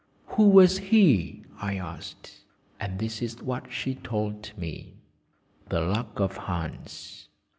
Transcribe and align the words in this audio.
"Who 0.29 0.49
was 0.49 0.79
he?" 0.79 1.43
I 1.59 1.75
asked. 1.77 2.39
And 2.79 2.97
this 2.97 3.21
is 3.21 3.39
what 3.43 3.71
she 3.71 3.93
told 3.93 4.51
me. 4.57 4.95
The 5.69 5.81
Luck 5.81 6.19
of 6.19 6.37
Hans. 6.37 7.27